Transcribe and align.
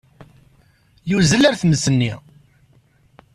Yuzzel 1.09 1.45
ɣer 1.47 1.55
tmes-nni. 1.61 2.13